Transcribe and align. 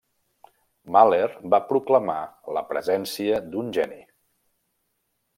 Mahler 0.95 1.27
va 1.53 1.59
proclamar 1.67 2.17
la 2.57 2.63
presència 2.69 3.41
d'un 3.51 3.69
geni. 3.77 4.01